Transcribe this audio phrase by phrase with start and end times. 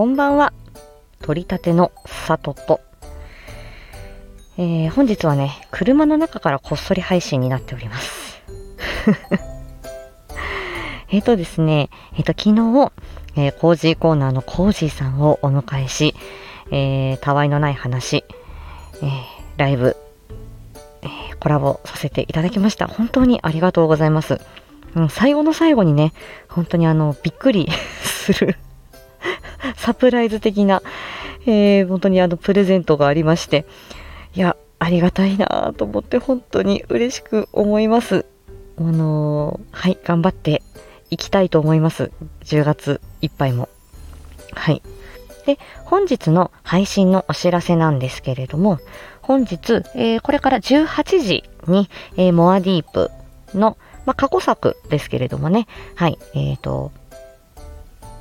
[0.00, 0.54] こんばんは。
[1.20, 2.80] 取り立ての里と、
[4.56, 8.40] えー、本日はね、車の中からこっそり配信になっております。
[11.12, 12.92] えっとですね、えっ、ー、と、昨日、
[13.36, 16.14] えー、コージーコーナーのコージーさんをお迎えし、
[16.70, 18.24] えー、たわいのない話、
[19.02, 19.10] えー、
[19.58, 19.98] ライブ、
[21.02, 22.86] えー、コラボさせていただきました。
[22.86, 24.40] 本当にありがとうございます。
[24.94, 26.14] うん、最後の最後にね、
[26.48, 27.68] 本当にあの、びっくり
[28.00, 28.56] する
[29.76, 30.82] サプライズ的な、
[31.46, 33.66] えー、本当にあの、プレゼントがありまして、
[34.34, 38.24] いや、ありがたいなと思って本当に嬉しく思います。
[38.78, 40.62] あのー、はい、頑張って
[41.10, 42.10] いきたいと思います。
[42.44, 43.68] 10月いっぱいも。
[44.52, 44.82] はい。
[45.46, 48.78] で、本日の配信のお知らせなんですけれども、
[49.20, 53.10] 本日、えー、これから18時に、えー、モアディープ
[53.54, 56.92] の、まあ、過去作ですけれどもね、はい、えっ、ー、と、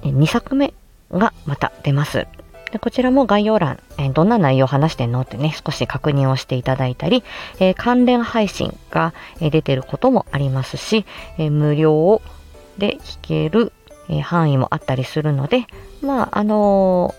[0.03, 0.73] 2作目
[1.11, 2.27] がまた出ます。
[2.71, 5.21] でこちらも概要欄、えー、どんな内容を話してんの？
[5.21, 7.23] ってね、少し確認をしていただいたり、
[7.59, 11.05] えー、関連配信が、出てることもありますし、
[11.37, 12.21] え無料
[12.77, 13.71] で聞ける、
[14.09, 15.65] え範囲もあったりするので、
[16.01, 17.13] まあ、あの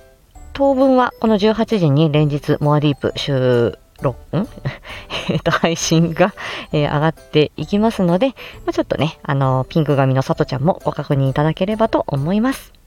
[0.53, 4.49] 当分はこの18時に連日モアディープ収録、ん？
[5.31, 6.33] えっと、配信が、
[6.73, 8.35] えー、上がっていきますので、ま
[8.69, 12.80] あ、ちょっとね、あの、ピンク髪のさとちゃんもご確認いただければと思います。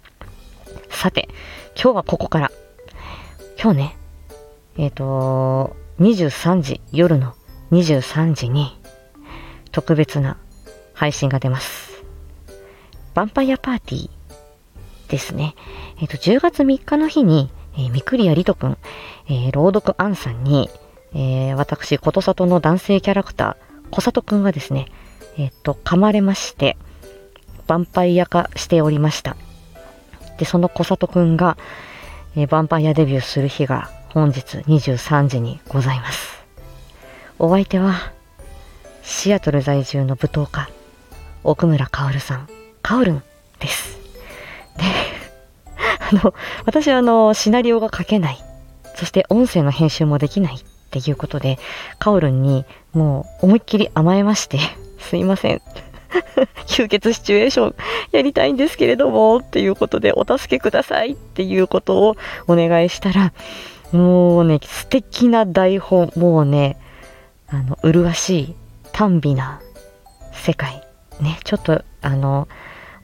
[1.04, 1.28] さて、
[1.76, 2.52] 今日はここから、
[3.62, 3.98] 今日ね、
[4.78, 7.34] えっ、ー、と、23時、夜の
[7.74, 8.80] 23時に、
[9.74, 10.38] 特別な
[10.94, 12.06] 配信が出ます。
[13.16, 15.56] ヴァンパイアパーティーですね。
[16.00, 18.78] えっ、ー、と、10月3日の日に、えー、みくりやりとくん、
[19.28, 20.70] えー、朗読アンさんに、
[21.14, 24.86] えー、私、ことさとの男性キャラクター、小里くんがですね、
[25.38, 26.78] えっ、と、噛まれまして、
[27.68, 29.36] ヴァンパイア化しておりました。
[30.38, 31.58] で、その小里くんが、
[32.36, 36.44] えー、ヴァンパイアデビューする日が本日23時にございます。
[37.40, 38.12] お相手は、
[39.02, 40.70] シアトル在住の舞踏家、
[41.44, 42.48] 奥村薫さん、
[42.82, 43.24] カオルン
[43.60, 43.98] です。
[44.78, 44.84] で、
[46.22, 46.34] あの、
[46.66, 48.44] 私はあの、シナリオが書けない。
[48.96, 50.60] そして音声の編集もできないっ
[50.92, 51.58] ていうことで、
[52.00, 54.60] カオルンにもう思いっきり甘えまして、
[55.00, 55.62] すいません。
[56.68, 57.76] 吸血シチュエーション
[58.12, 62.16] やりたいんですけれども、っていうことでお助けくださいっていうことを
[62.48, 63.34] お願いしたら、
[63.92, 66.78] もうね、素敵な台本、もうね、
[67.48, 68.56] あの、麗しい、
[68.92, 69.62] 短美な
[70.32, 70.84] 世界、
[71.22, 72.48] ね、ちょっと、あの、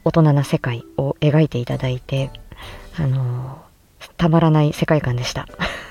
[0.03, 2.31] 大人な世界を描いていただいて、
[2.97, 3.61] あの、
[4.17, 5.47] たまらない世界観でした。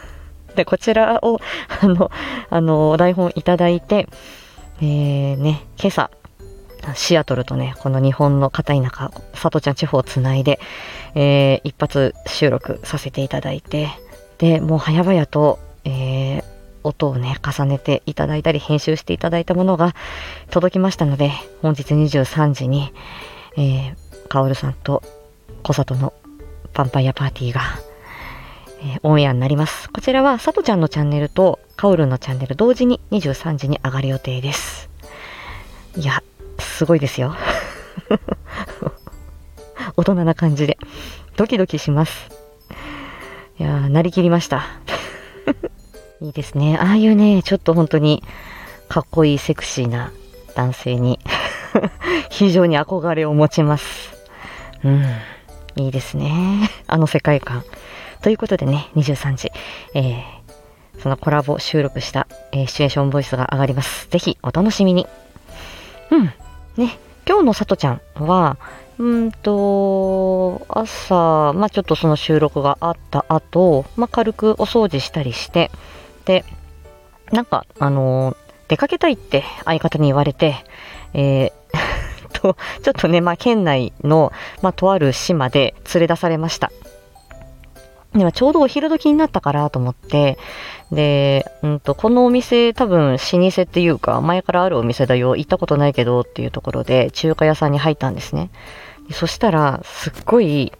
[0.57, 1.41] で、こちらを、
[1.81, 2.11] あの、
[2.51, 4.09] あの、台本いただいて、
[4.81, 6.11] えー、ね、今朝、
[6.95, 10.61] シアトルとね、この日本の片田舎、佐藤ちゃん地方をつないで、
[11.15, 13.89] えー、一発収録させていただいて、
[14.39, 16.45] で、もう早々と、えー、
[16.85, 19.95] 音をね、重ねていただいたり、編集していただいたものが
[20.51, 21.33] 届きましたので、
[21.63, 22.93] 本日23時に、
[23.57, 25.03] えー、カオルさんと
[25.63, 26.13] 小里の
[26.75, 27.63] ヴァンパイアパーティーが、
[28.81, 29.91] えー、オンエアになります。
[29.91, 34.89] こちらは、さとちゃんのチャンネルとカオルのチャンネル同時に23時に上がる予定です。
[35.97, 36.23] いや、
[36.69, 37.35] すごいですよ。
[39.97, 40.79] 大人な感じで。
[41.37, 42.31] ドキドキします。
[43.59, 44.65] いやー、なりきりました。
[46.21, 46.79] いいですね。
[46.81, 48.23] ああいうね、ちょっと本当に
[48.89, 50.13] かっこいいセクシーな
[50.55, 51.21] 男性に
[52.31, 54.17] 非常に憧れを持ちます。
[54.85, 55.05] うん。
[55.77, 56.71] いいですね。
[56.87, 57.65] あの世界観。
[58.23, 59.53] ということでね、23時、
[59.95, 64.09] えー、そのコラボ収録した、えー、シチュエーションボイスが上がります。
[64.11, 65.07] ぜひお楽しみに。
[66.11, 66.33] うん。
[66.79, 66.97] ね、
[67.27, 68.57] 今日のさとちゃんは、
[68.99, 75.73] うんと、朝、まあちょっとその収録があった後、まあ軽くお掃除したりして、
[76.25, 76.45] で、
[77.33, 78.37] なんか、あのー、
[78.69, 80.55] 出かけたいって相方に言われて、
[81.15, 81.53] えー
[82.33, 84.33] と、ちょっとね、まあ県内の、
[84.63, 86.71] まあとある島で連れ出されました。
[88.15, 90.39] でもちょうどお昼時になったからと思って、
[90.91, 98.51] で、うんと、このお店多分老舗っていうか、前からあるお店だよ、行ったことないけどっていうところで中華屋さんに入ったんですね。
[99.13, 100.73] そしたら、すっごい、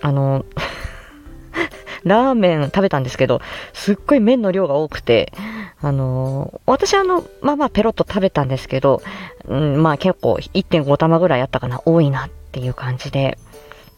[0.00, 0.44] あの、
[2.04, 3.40] ラーメン食べたんですけど、
[3.72, 5.32] すっごい麺の量が多くて、
[5.80, 9.02] あの、私あの、まあまあペロッと食べたんですけど、
[9.46, 13.38] うん、まあ結構1.5玉ぐらいあったかな、多いなっていう感じで、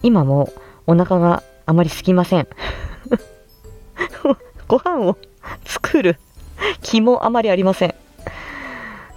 [0.03, 0.51] 今も
[0.87, 2.49] お腹があまりすきません。
[4.67, 5.17] ご飯を
[5.65, 6.19] 作る
[6.83, 7.95] 気もあまりありません。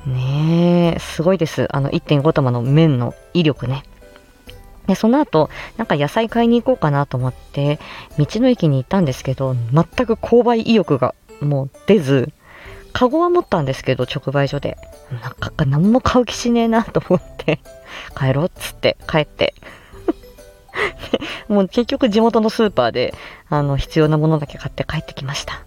[0.06, 1.68] ねえ、すごいです。
[1.76, 3.84] あの1.5玉の麺の威力ね。
[4.86, 7.80] で、その後、なんか野菜買いに行こうかなと思って、
[8.20, 12.32] 道の駅に行ったんですけど、全く購買意欲がもう出ず、
[12.92, 14.78] カゴは持ったんですけど、直売所で。
[15.24, 17.60] なんか何も買う気しねえなと思って
[18.16, 19.54] 帰ろうっつって帰って
[21.47, 23.13] もう結局地元のスーパーで、
[23.50, 25.62] あの、必要なものだけ買って帰ってきました。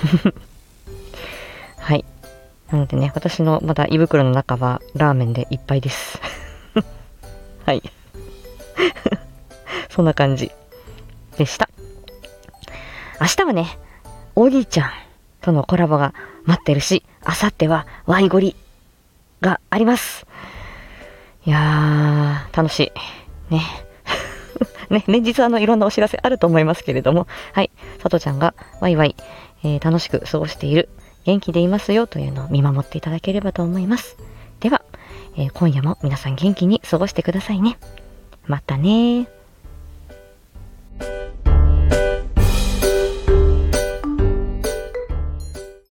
[1.78, 2.04] はい。
[2.70, 6.20] なのでね、私のまだ胃袋の中はラーメンでいっぱいです。
[7.66, 7.82] はい。
[9.90, 10.52] そんな感じ
[11.36, 11.68] でした。
[13.20, 13.78] 明日はね、
[14.36, 14.90] おじいちゃん
[15.40, 16.14] とのコラボが
[16.44, 18.56] 待ってるし、あさってはワイゴリ
[19.40, 20.26] があります。
[21.44, 22.92] いやー、楽し
[23.50, 23.54] い。
[23.54, 23.89] ね。
[24.90, 27.70] ね、連日あのいろんなお知らせあると思いますけれども、はい、
[28.02, 29.16] さとちゃんがワイワイ、
[29.64, 30.88] えー、楽しく過ごしている、
[31.24, 34.16] 元気でいますよというのを見守っていただければと思います。
[34.60, 34.82] では、
[35.36, 37.78] えー、今夜も皆さん元気に過ごしてくださいね。
[38.46, 39.39] またね